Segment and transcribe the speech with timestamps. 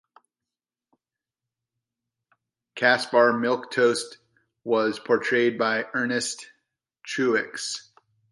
[2.73, 4.17] Caspar Milquetoast
[4.63, 6.47] was portrayed by Ernest
[7.07, 7.89] Truex.